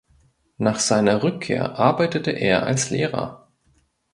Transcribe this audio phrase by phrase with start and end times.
[0.57, 3.51] Nach seiner Rückkehr arbeitete er als Lehrer.